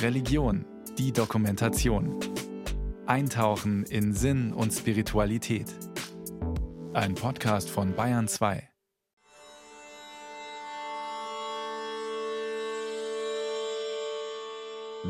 [0.00, 0.64] Religion,
[0.96, 2.18] die Dokumentation.
[3.06, 5.66] Eintauchen in Sinn und Spiritualität.
[6.92, 8.68] Ein Podcast von Bayern 2.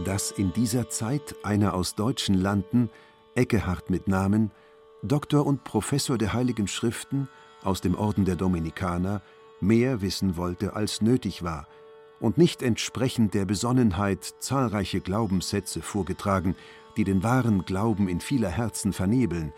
[0.04, 2.88] Dass in dieser Zeit einer aus deutschen Landen,
[3.34, 4.50] Eckehard mit Namen,
[5.02, 7.28] Doktor und Professor der Heiligen Schriften
[7.62, 9.20] aus dem Orden der Dominikaner,
[9.60, 11.66] mehr wissen wollte, als nötig war–
[12.22, 16.54] und nicht entsprechend der Besonnenheit zahlreiche Glaubenssätze vorgetragen,
[16.96, 19.52] die den wahren Glauben in vieler Herzen vernebeln,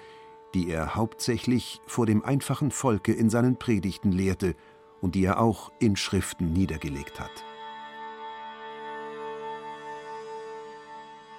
[0.55, 4.57] die er hauptsächlich vor dem einfachen Volke in seinen Predigten lehrte
[5.01, 7.45] und die er auch in Schriften niedergelegt hat.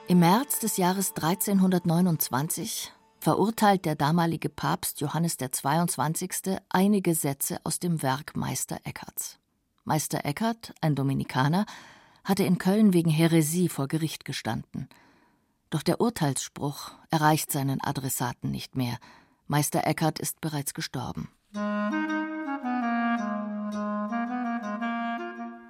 [0.07, 6.57] Im März des Jahres 1329 verurteilt der damalige Papst Johannes XXII.
[6.69, 9.39] einige Sätze aus dem Werk Meister Eckarts.
[9.87, 11.67] Meister Eckert, ein Dominikaner,
[12.23, 14.89] hatte in Köln wegen Häresie vor Gericht gestanden.
[15.69, 18.97] Doch der Urteilsspruch erreicht seinen Adressaten nicht mehr.
[19.45, 21.29] Meister Eckert ist bereits gestorben.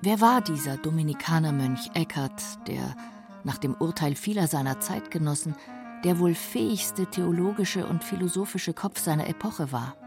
[0.02, 2.96] Wer war dieser Dominikanermönch Eckert, der,
[3.44, 5.58] nach dem Urteil vieler seiner Zeitgenossen,
[6.06, 9.98] der wohl fähigste theologische und philosophische Kopf seiner Epoche war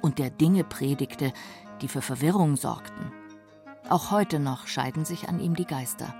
[0.00, 1.34] und der Dinge predigte,
[1.82, 3.19] die für Verwirrung sorgten?
[3.90, 6.14] Auch heute noch scheiden sich an ihm die Geister.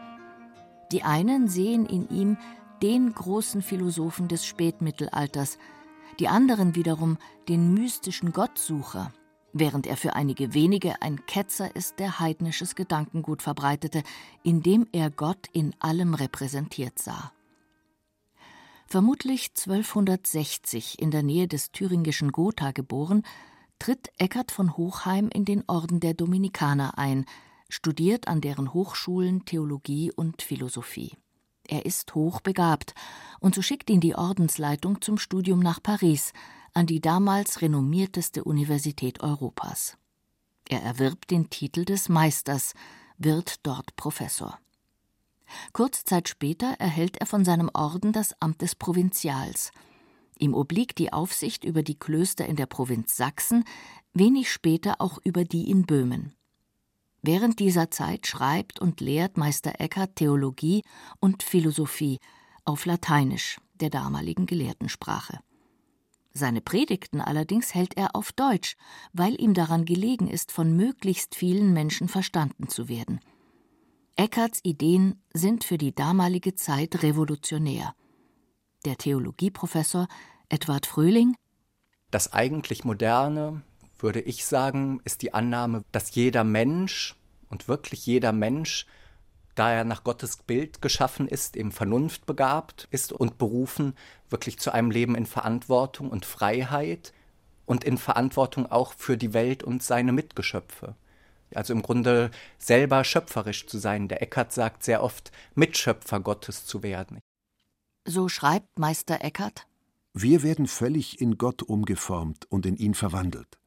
[0.91, 2.37] Die einen sehen in ihm
[2.83, 5.57] den großen Philosophen des Spätmittelalters,
[6.19, 7.17] die anderen wiederum
[7.49, 9.13] den mystischen Gottsucher,
[9.53, 14.03] während er für einige wenige ein Ketzer ist, der heidnisches Gedankengut verbreitete,
[14.43, 17.31] indem er Gott in allem repräsentiert sah.
[18.89, 23.23] Vermutlich 1260 in der Nähe des thüringischen Gotha geboren,
[23.79, 27.27] tritt Eckart von Hochheim in den Orden der Dominikaner ein,
[27.71, 31.17] studiert an deren Hochschulen Theologie und Philosophie.
[31.67, 32.95] Er ist hochbegabt,
[33.39, 36.33] und so schickt ihn die Ordensleitung zum Studium nach Paris,
[36.75, 39.97] an die damals renommierteste Universität Europas.
[40.69, 42.75] Er erwirbt den Titel des Meisters,
[43.19, 44.59] wird dort Professor.
[45.73, 49.73] Kurz Zeit später erhält er von seinem Orden das Amt des Provinzials.
[50.39, 53.65] Ihm obliegt die Aufsicht über die Klöster in der Provinz Sachsen,
[54.15, 56.35] wenig später auch über die in Böhmen.
[57.23, 60.83] Während dieser Zeit schreibt und lehrt Meister Eckhart Theologie
[61.21, 62.19] und Philosophie
[62.65, 65.41] auf Lateinisch, der damaligen Gelehrtensprache.
[66.33, 68.77] Seine Predigten allerdings hält er auf Deutsch,
[69.13, 73.21] weil ihm daran gelegen ist, von möglichst vielen Menschen verstanden zu werden.
[74.17, 77.95] Eckharts Ideen sind für die damalige Zeit revolutionär.
[78.85, 80.09] Der Theologieprofessor
[80.49, 81.37] Edward Fröhling
[82.11, 83.63] Das eigentlich Moderne
[84.03, 87.17] würde ich sagen, ist die Annahme, dass jeder Mensch
[87.49, 88.87] und wirklich jeder Mensch,
[89.55, 93.95] da er nach Gottes Bild geschaffen ist, eben vernunftbegabt ist und berufen,
[94.29, 97.13] wirklich zu einem Leben in Verantwortung und Freiheit
[97.67, 100.97] und in Verantwortung auch für die Welt und seine Mitgeschöpfe.
[101.55, 104.09] Also im Grunde selber schöpferisch zu sein.
[104.09, 107.21] Der Eckart sagt sehr oft, Mitschöpfer Gottes zu werden.
[108.07, 109.67] So schreibt Meister Eckart.
[110.13, 113.60] Wir werden völlig in Gott umgeformt und in ihn verwandelt.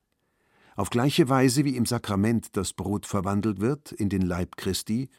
[0.75, 5.09] Auf gleiche Weise wie im Sakrament das Brot verwandelt wird in den Leib Christi,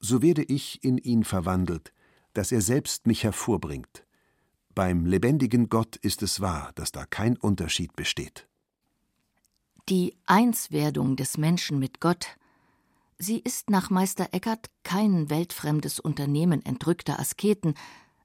[0.00, 1.92] so werde ich in ihn verwandelt,
[2.34, 4.04] dass er selbst mich hervorbringt.
[4.74, 8.46] Beim lebendigen Gott ist es wahr, dass da kein Unterschied besteht.
[9.88, 12.36] Die Einswerdung des Menschen mit Gott,
[13.16, 17.74] sie ist nach Meister Eckert kein weltfremdes Unternehmen entrückter Asketen,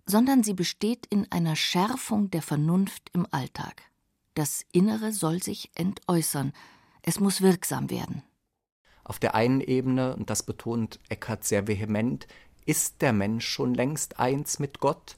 [0.08, 3.84] sondern sie besteht in einer Schärfung der Vernunft im Alltag.
[4.34, 6.53] Das Innere soll sich entäußern,
[7.02, 8.24] es muss wirksam werden.
[9.03, 12.28] Auf der einen Ebene, und das betont Eckhart sehr vehement,
[12.66, 15.18] ist der Mensch schon längst eins mit Gott,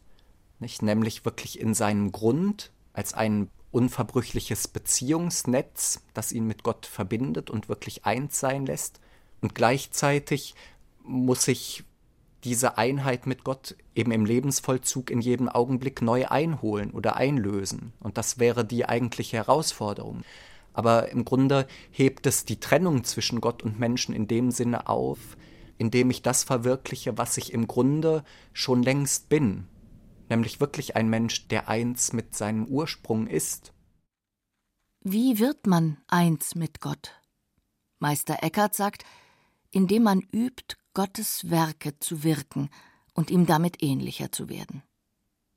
[0.60, 0.82] nicht?
[0.82, 7.70] nämlich wirklich in seinem Grund als ein unverbrüchliches Beziehungsnetz, das ihn mit Gott verbindet und
[7.70, 9.00] wirklich eins sein lässt.
[9.42, 10.56] Und gleichzeitig
[11.04, 11.84] muss sich
[12.44, 17.94] diese Einheit mit Gott eben im Lebensvollzug in jedem Augenblick neu einholen oder einlösen.
[18.00, 20.24] Und das wäre die eigentliche Herausforderung.
[20.74, 25.38] Aber im Grunde hebt es die Trennung zwischen Gott und Menschen in dem Sinne auf,
[25.78, 29.68] indem ich das verwirkliche, was ich im Grunde schon längst bin,
[30.30, 33.74] nämlich wirklich ein Mensch, der eins mit seinem Ursprung ist.
[35.02, 37.20] Wie wird man eins mit Gott?
[38.00, 39.06] Meister Eckhart sagt,
[39.72, 42.70] indem man übt, Gottes Werke zu wirken
[43.14, 44.84] und ihm damit ähnlicher zu werden.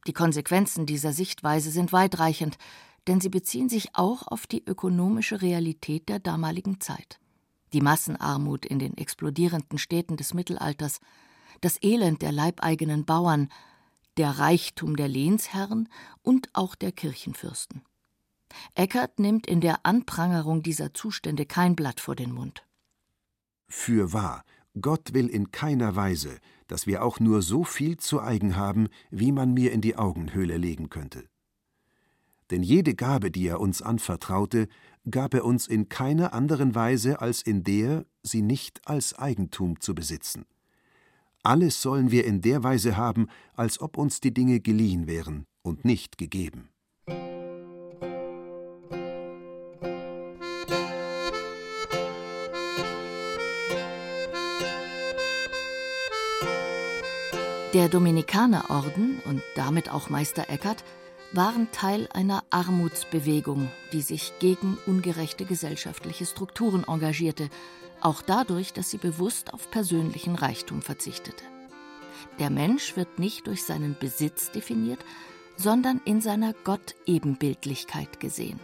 [0.06, 2.58] Die Konsequenzen dieser Sichtweise sind weitreichend,
[3.06, 7.18] denn sie beziehen sich auch auf die ökonomische Realität der damaligen Zeit.
[7.72, 11.00] Die Massenarmut in den explodierenden Städten des Mittelalters,
[11.60, 13.48] das Elend der leibeigenen Bauern,
[14.16, 15.88] der Reichtum der Lehnsherren
[16.22, 17.82] und auch der Kirchenfürsten.
[18.74, 22.64] Eckert nimmt in der Anprangerung dieser Zustände kein Blatt vor den Mund.
[23.68, 24.44] Fürwahr,
[24.80, 29.32] Gott will in keiner Weise, dass wir auch nur so viel zu eigen haben, wie
[29.32, 31.24] man mir in die Augenhöhle legen könnte.
[32.50, 34.68] Denn jede Gabe, die er uns anvertraute,
[35.10, 39.94] gab er uns in keiner anderen Weise als in der, sie nicht als Eigentum zu
[39.94, 40.44] besitzen.
[41.42, 45.84] Alles sollen wir in der Weise haben, als ob uns die Dinge geliehen wären und
[45.84, 46.70] nicht gegeben.
[57.76, 60.82] Der Dominikanerorden und damit auch Meister Eckert
[61.34, 67.50] waren Teil einer Armutsbewegung, die sich gegen ungerechte gesellschaftliche Strukturen engagierte,
[68.00, 71.44] auch dadurch, dass sie bewusst auf persönlichen Reichtum verzichtete.
[72.38, 75.04] Der Mensch wird nicht durch seinen Besitz definiert,
[75.58, 78.58] sondern in seiner Gottebenbildlichkeit gesehen.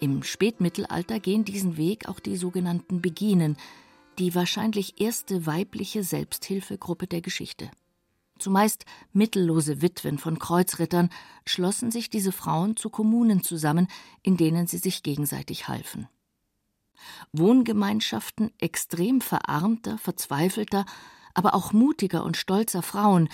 [0.00, 3.56] Im Spätmittelalter gehen diesen Weg auch die sogenannten Beginen,
[4.18, 7.70] die wahrscheinlich erste weibliche Selbsthilfegruppe der Geschichte.
[8.38, 11.10] Zumeist mittellose Witwen von Kreuzrittern
[11.46, 13.88] schlossen sich diese Frauen zu Kommunen zusammen,
[14.22, 16.08] in denen sie sich gegenseitig halfen.
[17.32, 20.84] Wohngemeinschaften extrem verarmter, verzweifelter,
[21.34, 23.28] aber auch mutiger und stolzer Frauen,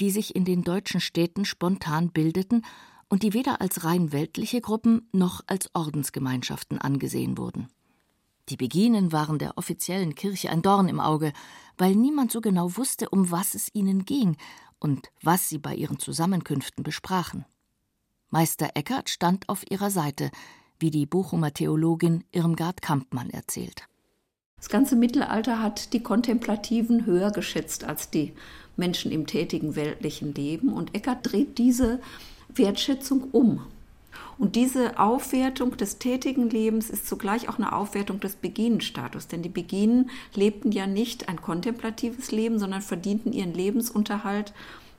[0.00, 2.62] die sich in den deutschen Städten spontan bildeten
[3.08, 7.68] und die weder als rein weltliche Gruppen noch als Ordensgemeinschaften angesehen wurden.
[8.48, 11.32] Die Beginen waren der offiziellen Kirche ein Dorn im Auge,
[11.78, 14.36] weil niemand so genau wusste, um was es ihnen ging
[14.78, 17.44] und was sie bei ihren Zusammenkünften besprachen.
[18.30, 20.30] Meister Eckert stand auf ihrer Seite,
[20.78, 23.88] wie die Bochumer Theologin Irmgard Kampmann erzählt.
[24.56, 28.32] Das ganze Mittelalter hat die Kontemplativen höher geschätzt als die
[28.76, 32.00] Menschen im tätigen weltlichen Leben und Eckert dreht diese
[32.48, 33.66] Wertschätzung um
[34.38, 39.28] und diese Aufwertung des tätigen Lebens ist zugleich auch eine Aufwertung des Beginenstatus.
[39.28, 44.52] Denn die Beginen lebten ja nicht ein kontemplatives Leben, sondern verdienten ihren Lebensunterhalt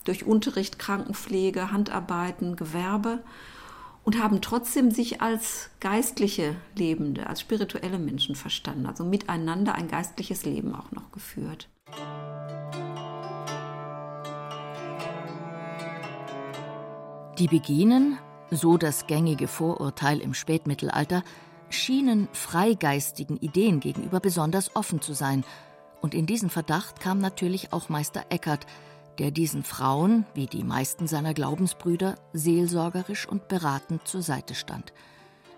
[0.05, 3.19] durch Unterricht, Krankenpflege, Handarbeiten, Gewerbe
[4.03, 10.45] und haben trotzdem sich als geistliche Lebende, als spirituelle Menschen verstanden, also miteinander ein geistliches
[10.45, 11.67] Leben auch noch geführt.
[17.37, 18.17] Die Beginen
[18.51, 21.23] so das gängige Vorurteil im Spätmittelalter,
[21.69, 25.43] schienen freigeistigen Ideen gegenüber besonders offen zu sein,
[25.99, 28.65] und in diesen Verdacht kam natürlich auch Meister Eckert,
[29.17, 34.93] der diesen Frauen, wie die meisten seiner Glaubensbrüder, seelsorgerisch und beratend zur Seite stand.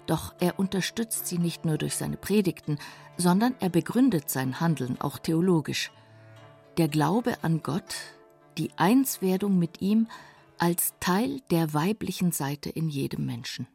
[0.07, 2.79] Doch er unterstützt sie nicht nur durch seine Predigten,
[3.17, 5.91] sondern er begründet sein Handeln auch theologisch.
[6.77, 7.95] Der Glaube an Gott,
[8.57, 10.07] die Einswerdung mit ihm,
[10.59, 13.67] als Teil der weiblichen Seite in jedem Menschen.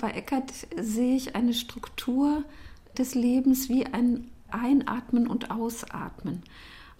[0.00, 2.44] Bei Eckert sehe ich eine Struktur
[2.98, 6.42] des Lebens wie ein Einatmen und Ausatmen.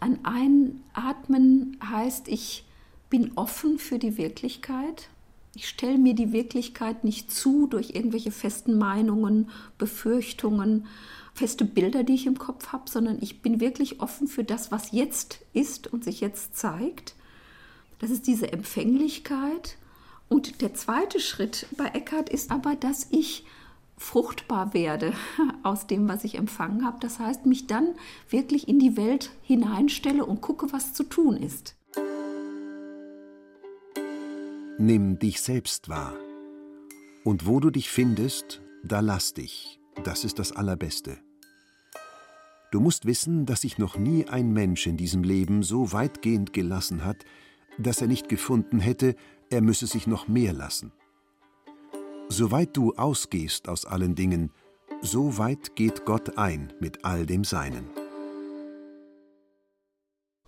[0.01, 2.65] Ein Einatmen heißt, ich
[3.11, 5.09] bin offen für die Wirklichkeit.
[5.55, 10.87] Ich stelle mir die Wirklichkeit nicht zu durch irgendwelche festen Meinungen, Befürchtungen,
[11.33, 14.93] feste Bilder, die ich im Kopf habe, sondern ich bin wirklich offen für das, was
[14.93, 17.15] jetzt ist und sich jetzt zeigt.
[17.99, 19.77] Das ist diese Empfänglichkeit.
[20.29, 23.45] Und der zweite Schritt bei Eckhart ist aber, dass ich
[23.97, 25.15] fruchtbar werde
[25.63, 26.99] aus dem, was ich empfangen habe.
[27.01, 27.95] Das heißt, mich dann
[28.29, 31.77] wirklich in die Welt hineinstelle und gucke, was zu tun ist.
[34.79, 36.15] Nimm dich selbst wahr.
[37.25, 39.81] Und wo du dich findest, da lass dich.
[40.05, 41.19] Das ist das Allerbeste.
[42.71, 47.05] Du musst wissen, dass sich noch nie ein Mensch in diesem Leben so weitgehend gelassen
[47.05, 47.25] hat,
[47.79, 49.17] dass er nicht gefunden hätte,
[49.51, 50.93] er müsse sich noch mehr lassen.
[52.29, 54.51] Soweit du ausgehst aus allen Dingen,
[55.03, 57.89] so weit geht Gott ein mit all dem Seinen.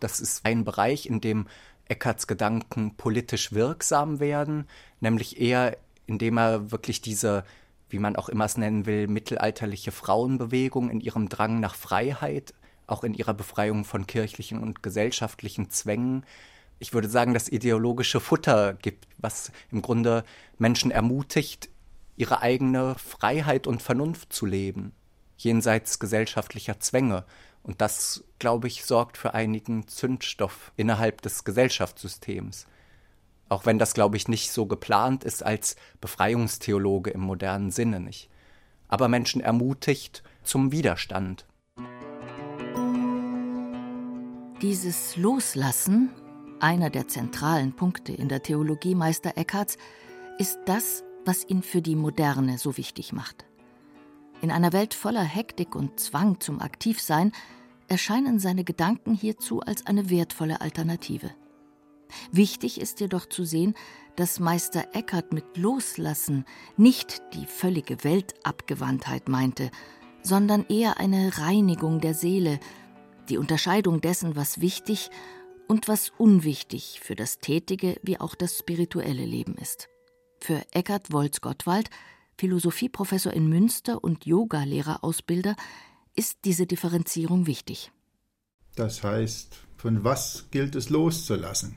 [0.01, 1.47] Das ist ein Bereich, in dem
[1.89, 4.67] Eckarts Gedanken politisch wirksam werden,
[5.01, 5.77] nämlich eher
[6.09, 7.45] indem er wirklich diese,
[7.91, 12.55] wie man auch immer es nennen will, mittelalterliche Frauenbewegung in ihrem Drang nach Freiheit,
[12.87, 16.25] auch in ihrer Befreiung von kirchlichen und gesellschaftlichen Zwängen,
[16.79, 20.25] ich würde sagen, das ideologische Futter gibt, was im Grunde
[20.59, 21.69] Menschen ermutigt,
[22.17, 24.93] ihre eigene Freiheit und Vernunft zu leben,
[25.37, 27.25] jenseits gesellschaftlicher Zwänge.
[27.63, 32.67] Und das, glaube ich, sorgt für einigen Zündstoff innerhalb des Gesellschaftssystems.
[33.49, 38.29] Auch wenn das, glaube ich, nicht so geplant ist als Befreiungstheologe im modernen Sinne nicht.
[38.89, 41.47] Aber Menschen ermutigt zum Widerstand.
[44.61, 46.11] Dieses Loslassen,
[46.61, 49.79] einer der zentralen Punkte in der Theologie Meister Eckharts,
[50.39, 53.45] ist das, was ihn für die Moderne so wichtig macht.
[54.41, 57.33] In einer Welt voller Hektik und Zwang zum Aktivsein
[57.89, 61.31] erscheinen seine Gedanken hierzu als eine wertvolle Alternative.
[62.31, 63.75] Wichtig ist jedoch zu sehen,
[64.17, 66.45] dass Meister Eckhart mit Loslassen
[66.77, 69.71] nicht die völlige Weltabgewandtheit meinte,
[70.23, 72.59] sondern eher eine Reinigung der Seele,
[73.29, 75.11] die Unterscheidung dessen, was wichtig
[75.69, 79.89] und was unwichtig für das tätige wie auch das spirituelle Leben ist.
[80.41, 81.91] Für Eckhard Wolz-Gottwald,
[82.37, 85.55] Philosophieprofessor in Münster und Yoga-Lehrerausbilder,
[86.15, 87.93] ist diese Differenzierung wichtig.
[88.75, 91.77] Das heißt, von was gilt es loszulassen?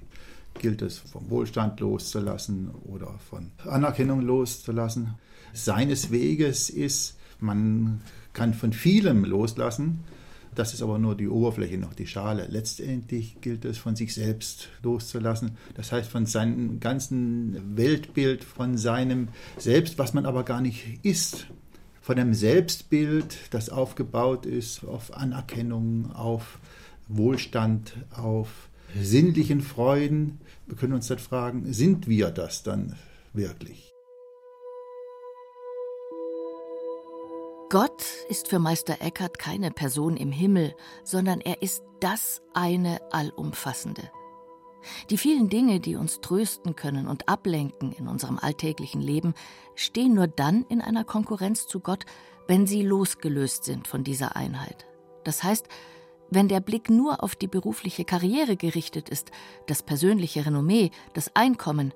[0.60, 5.16] Gilt es vom Wohlstand loszulassen oder von Anerkennung loszulassen?
[5.54, 8.02] Seines Weges ist, man
[8.34, 10.04] kann von vielem loslassen,
[10.56, 12.48] das ist aber nur die Oberfläche, noch die Schale.
[12.50, 15.58] Letztendlich gilt es, von sich selbst loszulassen.
[15.76, 21.48] Das heißt, von seinem ganzen Weltbild, von seinem Selbst, was man aber gar nicht ist.
[22.02, 26.60] Von einem Selbstbild, das aufgebaut ist auf Anerkennung, auf
[27.08, 30.40] Wohlstand, auf sinnlichen Freuden.
[30.68, 32.96] Wir können uns dann fragen, sind wir das dann
[33.34, 33.91] wirklich?
[37.72, 40.76] Gott ist für Meister Eckhart keine Person im Himmel,
[41.06, 44.12] sondern er ist das eine Allumfassende.
[45.10, 49.36] Die vielen Dinge, die uns trösten können und ablenken in unserem alltäglichen Leben,
[49.74, 52.04] stehen nur dann in einer Konkurrenz zu Gott,
[52.46, 54.86] wenn sie losgelöst sind von dieser Einheit.
[55.24, 55.70] Das heißt,
[56.30, 59.32] wenn der Blick nur auf die berufliche Karriere gerichtet ist,
[59.68, 61.94] das persönliche Renommee, das Einkommen,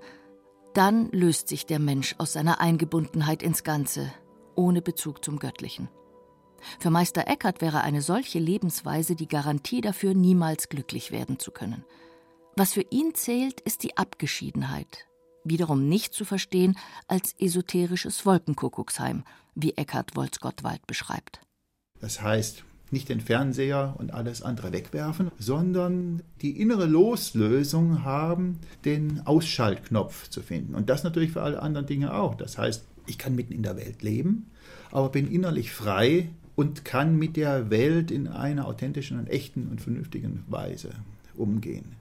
[0.74, 4.14] dann löst sich der Mensch aus seiner Eingebundenheit ins Ganze,
[4.56, 5.90] ohne Bezug zum Göttlichen.
[6.80, 11.84] Für Meister Eckhart wäre eine solche Lebensweise die Garantie dafür, niemals glücklich werden zu können.
[12.56, 15.08] Was für ihn zählt, ist die Abgeschiedenheit,
[15.44, 19.24] wiederum nicht zu verstehen als esoterisches Wolkenkuckucksheim,
[19.56, 21.42] wie Eckhard Wolz-Gottwald beschreibt.
[22.00, 29.26] Das heißt, nicht den Fernseher und alles andere wegwerfen, sondern die innere Loslösung haben, den
[29.26, 30.76] Ausschaltknopf zu finden.
[30.76, 32.36] Und das natürlich für alle anderen Dinge auch.
[32.36, 34.48] Das heißt, ich kann mitten in der Welt leben,
[34.92, 39.82] aber bin innerlich frei und kann mit der Welt in einer authentischen und echten und
[39.82, 40.92] vernünftigen Weise
[41.36, 41.96] umgehen.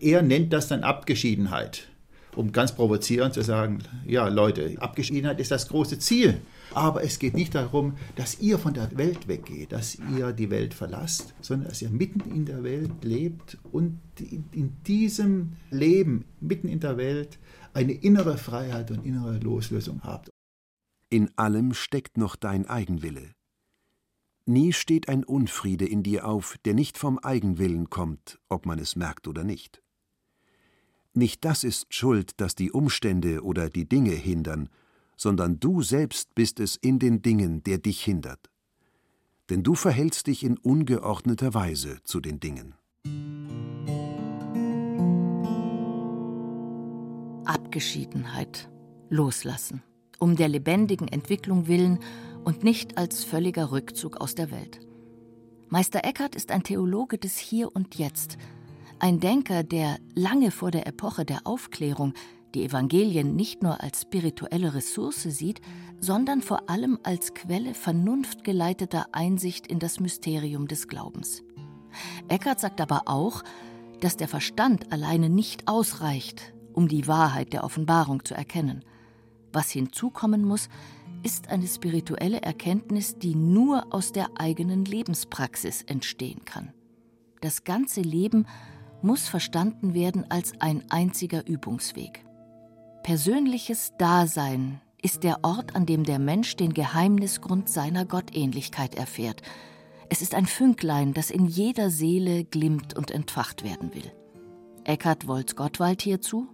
[0.00, 1.88] Er nennt das dann Abgeschiedenheit,
[2.34, 6.40] um ganz provozierend zu sagen, ja Leute, Abgeschiedenheit ist das große Ziel.
[6.72, 10.72] Aber es geht nicht darum, dass ihr von der Welt weggeht, dass ihr die Welt
[10.72, 16.80] verlasst, sondern dass ihr mitten in der Welt lebt und in diesem Leben, mitten in
[16.80, 17.38] der Welt,
[17.74, 20.29] eine innere Freiheit und innere Loslösung habt.
[21.12, 23.34] In allem steckt noch dein Eigenwille.
[24.46, 28.94] Nie steht ein Unfriede in dir auf, der nicht vom Eigenwillen kommt, ob man es
[28.94, 29.82] merkt oder nicht.
[31.12, 34.68] Nicht das ist Schuld, dass die Umstände oder die Dinge hindern,
[35.16, 38.48] sondern du selbst bist es in den Dingen, der dich hindert.
[39.50, 42.74] Denn du verhältst dich in ungeordneter Weise zu den Dingen.
[47.44, 48.70] Abgeschiedenheit,
[49.08, 49.82] Loslassen
[50.20, 51.98] um der lebendigen Entwicklung willen
[52.44, 54.78] und nicht als völliger Rückzug aus der Welt.
[55.68, 58.38] Meister Eckhart ist ein Theologe des Hier und Jetzt,
[59.00, 62.14] ein Denker, der lange vor der Epoche der Aufklärung
[62.54, 65.60] die Evangelien nicht nur als spirituelle Ressource sieht,
[66.00, 71.42] sondern vor allem als Quelle vernunftgeleiteter Einsicht in das Mysterium des Glaubens.
[72.28, 73.42] Eckhart sagt aber auch,
[74.00, 78.84] dass der Verstand alleine nicht ausreicht, um die Wahrheit der Offenbarung zu erkennen.
[79.52, 80.68] Was hinzukommen muss,
[81.22, 86.72] ist eine spirituelle Erkenntnis, die nur aus der eigenen Lebenspraxis entstehen kann.
[87.40, 88.46] Das ganze Leben
[89.02, 92.24] muss verstanden werden als ein einziger Übungsweg.
[93.02, 99.42] Persönliches Dasein ist der Ort, an dem der Mensch den Geheimnisgrund seiner Gottähnlichkeit erfährt.
[100.10, 104.12] Es ist ein Fünklein, das in jeder Seele glimmt und entfacht werden will.
[104.84, 106.48] Eckhard Wolz-Gottwald hierzu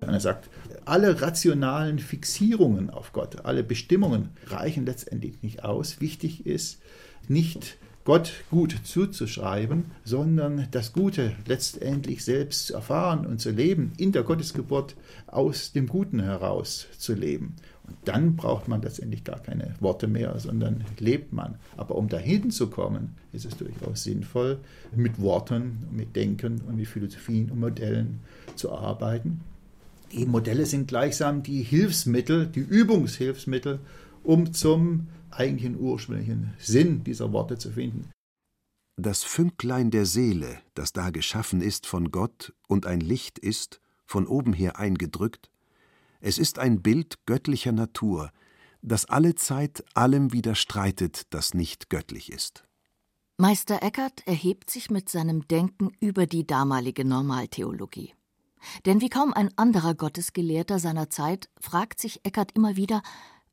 [0.00, 0.48] und er sagt,
[0.84, 6.00] alle rationalen Fixierungen auf Gott, alle Bestimmungen reichen letztendlich nicht aus.
[6.00, 6.80] Wichtig ist,
[7.28, 14.12] nicht Gott gut zuzuschreiben, sondern das Gute letztendlich selbst zu erfahren und zu leben, in
[14.12, 17.56] der Gottesgeburt aus dem Guten heraus zu leben.
[17.86, 21.56] Und dann braucht man letztendlich gar keine Worte mehr, sondern lebt man.
[21.76, 24.58] Aber um dahin zu kommen, ist es durchaus sinnvoll,
[24.96, 28.20] mit Worten, mit Denken und mit Philosophien und Modellen
[28.56, 29.42] zu arbeiten.
[30.12, 33.80] Die Modelle sind gleichsam die Hilfsmittel, die Übungshilfsmittel,
[34.22, 38.10] um zum eigentlichen ursprünglichen Sinn dieser Worte zu finden.
[38.96, 44.26] Das Fünklein der Seele, das da geschaffen ist von Gott und ein Licht ist, von
[44.26, 45.50] oben her eingedrückt,
[46.20, 48.32] es ist ein Bild göttlicher Natur,
[48.82, 52.64] das alle Zeit allem widerstreitet, das nicht göttlich ist.
[53.36, 58.14] Meister Eckert erhebt sich mit seinem Denken über die damalige Normaltheologie.
[58.86, 63.02] Denn wie kaum ein anderer Gottesgelehrter seiner Zeit fragt sich Eckert immer wieder,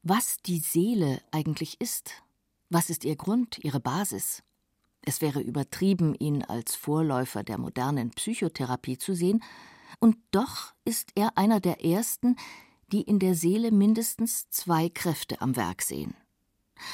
[0.03, 2.23] was die Seele eigentlich ist.
[2.69, 4.43] Was ist ihr Grund, ihre Basis?
[5.01, 9.43] Es wäre übertrieben, ihn als Vorläufer der modernen Psychotherapie zu sehen,
[9.99, 12.35] und doch ist er einer der ersten,
[12.91, 16.15] die in der Seele mindestens zwei Kräfte am Werk sehen.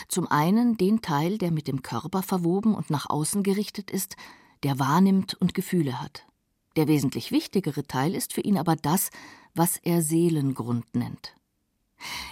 [0.07, 4.15] Zum einen den Teil, der mit dem Körper verwoben und nach außen gerichtet ist,
[4.63, 6.25] der wahrnimmt und Gefühle hat.
[6.75, 9.09] Der wesentlich wichtigere Teil ist für ihn aber das,
[9.53, 11.35] was er Seelengrund nennt.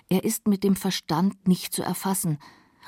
[0.08, 2.40] Er ist mit dem Verstand nicht zu erfassen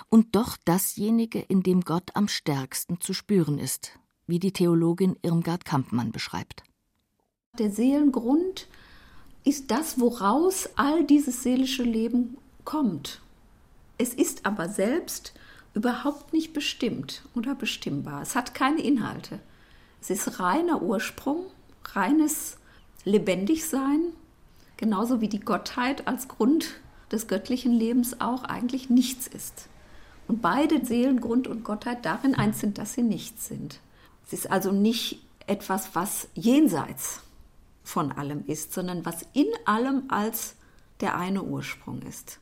[0.09, 5.65] und doch dasjenige, in dem Gott am stärksten zu spüren ist, wie die Theologin Irmgard
[5.65, 6.63] Kampmann beschreibt.
[7.59, 8.67] Der Seelengrund
[9.43, 13.21] ist das, woraus all dieses seelische Leben kommt.
[13.97, 15.33] Es ist aber selbst
[15.73, 18.21] überhaupt nicht bestimmt oder bestimmbar.
[18.21, 19.39] Es hat keine Inhalte.
[20.01, 21.45] Es ist reiner Ursprung,
[21.93, 22.57] reines
[23.05, 24.01] Lebendigsein,
[24.75, 26.81] genauso wie die Gottheit als Grund
[27.11, 29.67] des göttlichen Lebens auch eigentlich nichts ist.
[30.27, 33.79] Und beide Seelengrund und Gottheit darin eins sind, dass sie nichts sind.
[34.25, 37.21] Es ist also nicht etwas, was jenseits
[37.83, 40.55] von allem ist, sondern was in allem als
[40.99, 42.39] der eine Ursprung ist.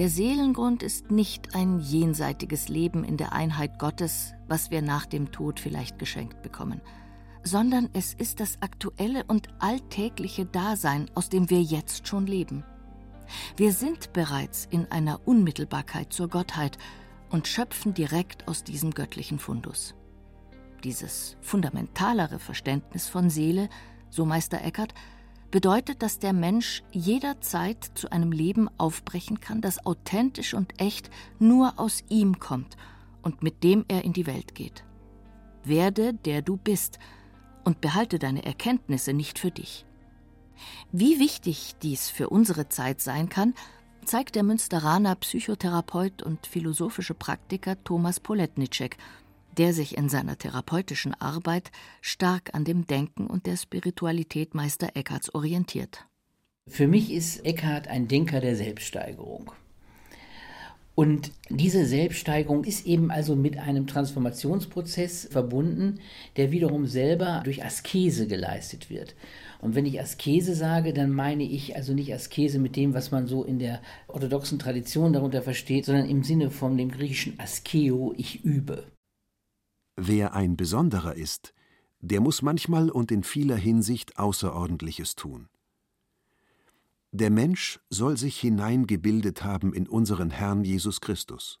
[0.00, 5.30] Der Seelengrund ist nicht ein jenseitiges Leben in der Einheit Gottes, was wir nach dem
[5.30, 6.80] Tod vielleicht geschenkt bekommen,
[7.42, 12.64] sondern es ist das aktuelle und alltägliche Dasein, aus dem wir jetzt schon leben.
[13.58, 16.78] Wir sind bereits in einer Unmittelbarkeit zur Gottheit
[17.28, 19.94] und schöpfen direkt aus diesem göttlichen Fundus.
[20.82, 23.68] Dieses fundamentalere Verständnis von Seele,
[24.08, 24.94] so Meister Eckhart,
[25.50, 31.78] bedeutet, dass der Mensch jederzeit zu einem Leben aufbrechen kann, das authentisch und echt nur
[31.78, 32.76] aus ihm kommt
[33.22, 34.84] und mit dem er in die Welt geht.
[35.64, 36.98] Werde, der du bist,
[37.64, 39.84] und behalte deine Erkenntnisse nicht für dich.
[40.92, 43.54] Wie wichtig dies für unsere Zeit sein kann,
[44.04, 48.96] zeigt der Münsteraner Psychotherapeut und philosophische Praktiker Thomas Poletnitschek
[49.60, 51.70] der sich in seiner therapeutischen Arbeit
[52.00, 56.06] stark an dem Denken und der Spiritualität Meister Eckharts orientiert.
[56.66, 59.52] Für mich ist Eckhart ein Denker der Selbststeigerung.
[60.94, 66.00] Und diese Selbststeigerung ist eben also mit einem Transformationsprozess verbunden,
[66.38, 69.14] der wiederum selber durch Askese geleistet wird.
[69.60, 73.26] Und wenn ich Askese sage, dann meine ich also nicht Askese mit dem, was man
[73.26, 78.42] so in der orthodoxen Tradition darunter versteht, sondern im Sinne von dem griechischen Askeo, ich
[78.42, 78.84] übe.
[80.02, 81.52] Wer ein Besonderer ist,
[82.00, 85.50] der muss manchmal und in vieler Hinsicht Außerordentliches tun.
[87.12, 91.60] Der Mensch soll sich hineingebildet haben in unseren Herrn Jesus Christus.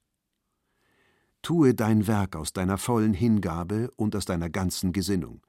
[1.42, 5.42] Tue dein Werk aus deiner vollen Hingabe und aus deiner ganzen Gesinnung.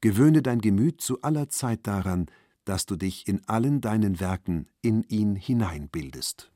[0.00, 2.26] Gewöhne dein Gemüt zu aller Zeit daran,
[2.64, 6.50] dass du dich in allen deinen Werken in ihn hineinbildest.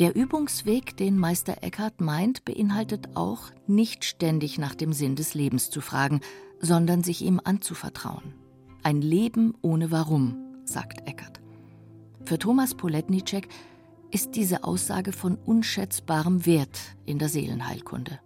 [0.00, 5.70] Der Übungsweg, den Meister Eckhart meint, beinhaltet auch, nicht ständig nach dem Sinn des Lebens
[5.70, 6.20] zu fragen,
[6.58, 8.34] sondern sich ihm anzuvertrauen.
[8.82, 11.40] Ein Leben ohne Warum, sagt Eckhart.
[12.24, 13.46] Für Thomas Poletnicek
[14.10, 18.18] ist diese Aussage von unschätzbarem Wert in der Seelenheilkunde.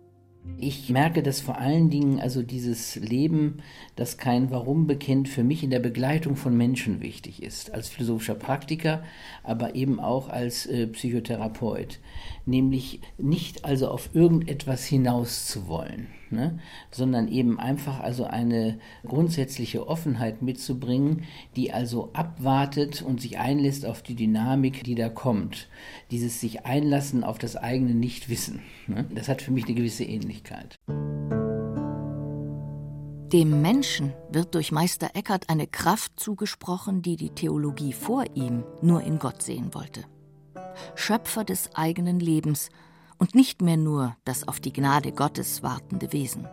[0.56, 3.58] Ich merke, dass vor allen Dingen also dieses Leben,
[3.94, 7.72] das kein Warum bekennt, für mich in der Begleitung von Menschen wichtig ist.
[7.72, 9.04] Als philosophischer Praktiker,
[9.44, 12.00] aber eben auch als äh, Psychotherapeut.
[12.46, 16.58] Nämlich nicht also auf irgendetwas hinaus zu wollen, ne?
[16.90, 21.24] sondern eben einfach also eine grundsätzliche Offenheit mitzubringen,
[21.56, 25.68] die also abwartet und sich einlässt auf die Dynamik, die da kommt.
[26.10, 28.60] Dieses sich einlassen auf das eigene Nichtwissen.
[28.86, 29.06] Ne?
[29.14, 30.78] Das hat für mich eine gewisse Ähnlichkeit.
[33.32, 39.02] Dem Menschen wird durch Meister Eckhart eine Kraft zugesprochen, die die Theologie vor ihm nur
[39.02, 40.04] in Gott sehen wollte.
[40.94, 42.70] Schöpfer des eigenen Lebens
[43.18, 46.48] und nicht mehr nur das auf die Gnade Gottes wartende Wesen.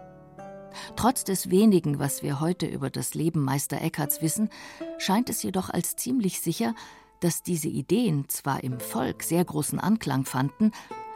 [0.95, 4.49] Trotz des wenigen, was wir heute über das Leben Meister Eckharts wissen,
[4.97, 6.75] scheint es jedoch als ziemlich sicher,
[7.21, 10.71] dass diese Ideen zwar im Volk sehr großen Anklang fanden,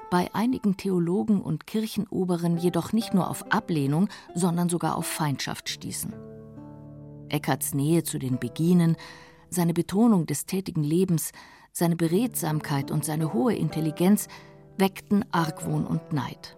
[0.10, 6.14] bei einigen Theologen und Kirchenoberen jedoch nicht nur auf Ablehnung, sondern sogar auf Feindschaft stießen.
[7.30, 8.98] Eckarts Nähe zu den Beginen,
[9.50, 11.32] seine Betonung des tätigen Lebens,
[11.72, 14.28] seine Beredsamkeit und seine hohe Intelligenz
[14.80, 16.58] weckten Argwohn und Neid.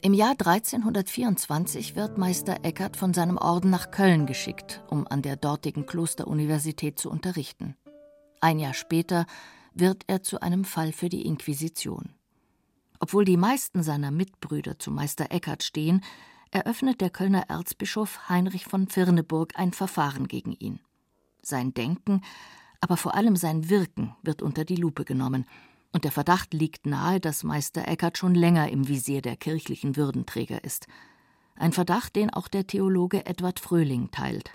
[0.00, 5.36] Im Jahr 1324 wird Meister Eckert von seinem Orden nach Köln geschickt, um an der
[5.36, 7.76] dortigen Klosteruniversität zu unterrichten.
[8.40, 9.26] Ein Jahr später
[9.74, 12.10] wird er zu einem Fall für die Inquisition.
[13.00, 16.02] Obwohl die meisten seiner Mitbrüder zu Meister Eckert stehen,
[16.52, 20.78] eröffnet der Kölner Erzbischof Heinrich von Firneburg ein Verfahren gegen ihn.
[21.42, 22.22] Sein Denken,
[22.80, 25.46] aber vor allem sein Wirken wird unter die Lupe genommen,
[25.96, 30.62] und der Verdacht liegt nahe, dass Meister Eckert schon länger im Visier der kirchlichen Würdenträger
[30.62, 30.88] ist.
[31.54, 34.50] Ein Verdacht, den auch der Theologe Edward Fröhling teilt.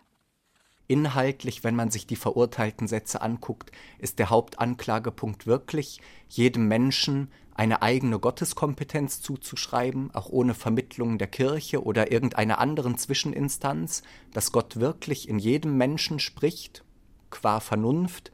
[0.85, 5.99] Inhaltlich, wenn man sich die verurteilten Sätze anguckt, ist der Hauptanklagepunkt wirklich,
[6.29, 14.03] jedem Menschen eine eigene Gotteskompetenz zuzuschreiben, auch ohne Vermittlung der Kirche oder irgendeiner anderen Zwischeninstanz,
[14.31, 16.83] dass Gott wirklich in jedem Menschen spricht,
[17.31, 18.31] qua Vernunft.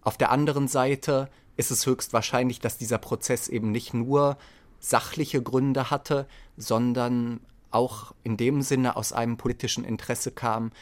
[0.00, 4.36] Auf der anderen Seite ist es höchstwahrscheinlich, dass dieser Prozess eben nicht nur
[4.80, 10.72] sachliche Gründe hatte, sondern auch in dem Sinne aus einem politischen Interesse kam,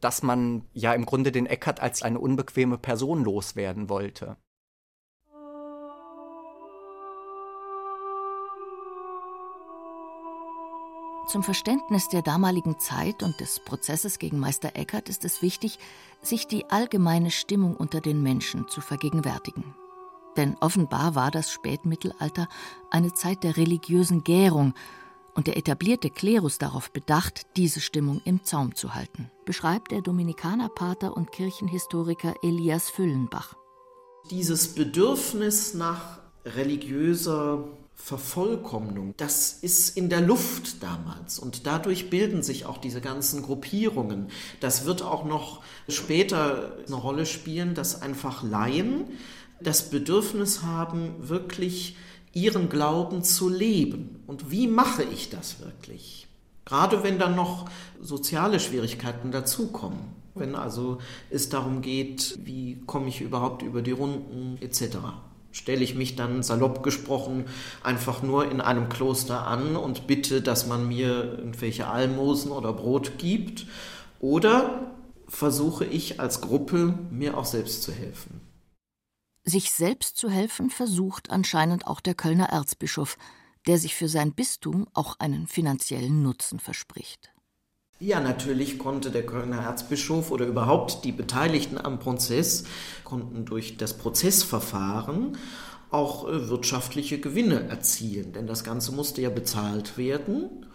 [0.00, 4.36] dass man ja im Grunde den Eckert als eine unbequeme Person loswerden wollte.
[11.28, 15.80] Zum Verständnis der damaligen Zeit und des Prozesses gegen Meister Eckert ist es wichtig,
[16.22, 19.74] sich die allgemeine Stimmung unter den Menschen zu vergegenwärtigen.
[20.36, 22.48] Denn offenbar war das Spätmittelalter
[22.90, 24.74] eine Zeit der religiösen Gärung
[25.34, 31.16] und der etablierte Klerus darauf bedacht, diese Stimmung im Zaum zu halten, beschreibt der Dominikanerpater
[31.16, 33.54] und Kirchenhistoriker Elias Füllenbach.
[34.30, 42.66] Dieses Bedürfnis nach religiöser Vervollkommnung, das ist in der Luft damals und dadurch bilden sich
[42.66, 44.28] auch diese ganzen Gruppierungen.
[44.60, 49.04] Das wird auch noch später eine Rolle spielen, dass einfach Laien
[49.60, 51.96] das Bedürfnis haben, wirklich
[52.32, 54.22] ihren Glauben zu leben.
[54.26, 56.26] Und wie mache ich das wirklich?
[56.66, 57.66] Gerade wenn dann noch
[58.00, 60.00] soziale Schwierigkeiten dazukommen.
[60.34, 60.98] Wenn also
[61.30, 64.98] es darum geht, wie komme ich überhaupt über die Runden etc.
[65.50, 67.46] Stelle ich mich dann salopp gesprochen
[67.82, 73.16] einfach nur in einem Kloster an und bitte, dass man mir irgendwelche Almosen oder Brot
[73.16, 73.66] gibt?
[74.20, 74.92] Oder
[75.28, 78.45] versuche ich als Gruppe mir auch selbst zu helfen?
[79.48, 83.16] Sich selbst zu helfen versucht anscheinend auch der Kölner Erzbischof,
[83.68, 87.30] der sich für sein Bistum auch einen finanziellen Nutzen verspricht.
[88.00, 92.64] Ja, natürlich konnte der Kölner Erzbischof oder überhaupt die Beteiligten am Prozess
[93.04, 95.38] konnten durch das Prozessverfahren
[95.92, 100.66] auch äh, wirtschaftliche Gewinne erzielen, denn das Ganze musste ja bezahlt werden.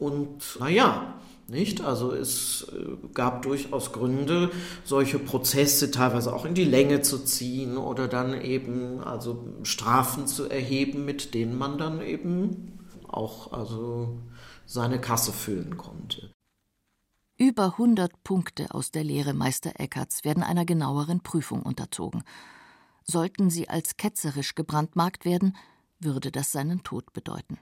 [0.00, 1.80] Und naja, nicht?
[1.80, 4.50] Also es äh, gab durchaus Gründe,
[4.84, 10.48] solche Prozesse teilweise auch in die Länge zu ziehen oder dann eben also Strafen zu
[10.48, 12.78] erheben, mit denen man dann eben
[13.08, 14.18] auch also
[14.66, 16.32] seine Kasse füllen konnte.
[17.36, 22.22] Über 100 Punkte aus der Lehre Meister Eckerts werden einer genaueren Prüfung unterzogen.
[23.02, 25.56] Sollten sie als ketzerisch gebrandmarkt werden,
[25.98, 27.58] würde das seinen Tod bedeuten.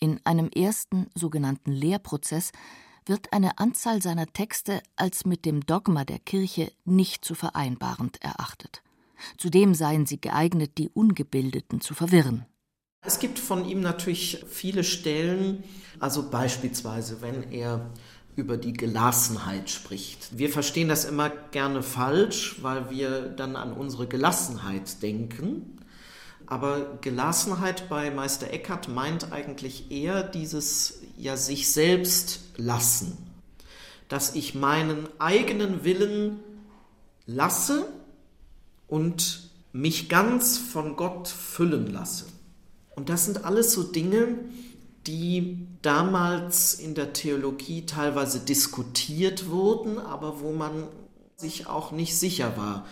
[0.00, 2.50] In einem ersten sogenannten Lehrprozess
[3.08, 8.82] wird eine Anzahl seiner Texte als mit dem Dogma der Kirche nicht zu vereinbarend erachtet.
[9.36, 12.46] Zudem seien sie geeignet, die Ungebildeten zu verwirren.
[13.02, 15.64] Es gibt von ihm natürlich viele Stellen,
[15.98, 17.90] also beispielsweise, wenn er
[18.36, 20.38] über die Gelassenheit spricht.
[20.38, 25.78] Wir verstehen das immer gerne falsch, weil wir dann an unsere Gelassenheit denken.
[26.48, 33.18] Aber Gelassenheit bei Meister Eckhart meint eigentlich eher dieses ja sich selbst lassen,
[34.08, 36.40] dass ich meinen eigenen Willen
[37.26, 37.86] lasse
[38.86, 42.24] und mich ganz von Gott füllen lasse.
[42.96, 44.38] Und das sind alles so Dinge,
[45.06, 50.88] die damals in der Theologie teilweise diskutiert wurden, aber wo man
[51.36, 52.86] sich auch nicht sicher war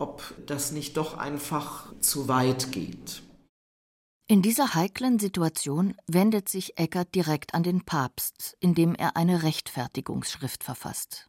[0.00, 3.22] ob das nicht doch einfach zu weit geht.
[4.26, 10.62] In dieser heiklen Situation wendet sich Eckert direkt an den Papst, indem er eine Rechtfertigungsschrift
[10.62, 11.28] verfasst.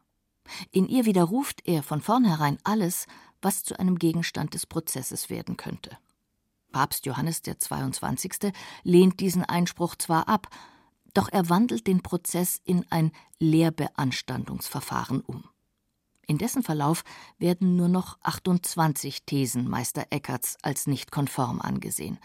[0.70, 3.06] In ihr widerruft er von vornherein alles,
[3.40, 5.98] was zu einem Gegenstand des Prozesses werden könnte.
[6.70, 8.52] Papst Johannes der 22.
[8.82, 10.48] lehnt diesen Einspruch zwar ab,
[11.12, 15.44] doch er wandelt den Prozess in ein Lehrbeanstandungsverfahren um.
[16.26, 17.04] In dessen Verlauf
[17.38, 22.18] werden nur noch 28 Thesen Meister Eckarts als nicht konform angesehen.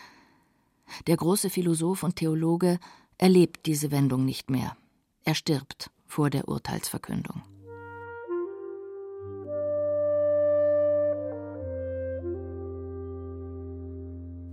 [1.07, 2.79] Der große Philosoph und Theologe
[3.17, 4.77] erlebt diese Wendung nicht mehr.
[5.23, 7.41] Er stirbt vor der Urteilsverkündung.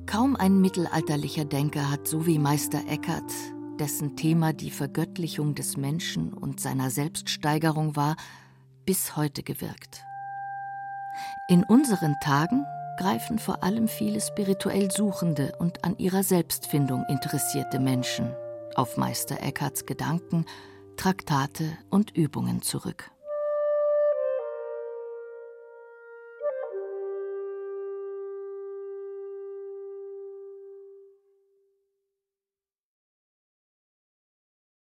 [0.06, 3.32] Kaum ein mittelalterlicher Denker hat so wie Meister Eckhart,
[3.80, 8.16] dessen Thema die Vergöttlichung des Menschen und seiner Selbststeigerung war,
[8.84, 10.04] bis heute gewirkt.
[11.48, 12.64] In unseren Tagen
[12.96, 18.34] greifen vor allem viele spirituell Suchende und an ihrer Selbstfindung interessierte Menschen
[18.74, 20.46] auf Meister Eckharts Gedanken,
[20.96, 23.10] Traktate und Übungen zurück.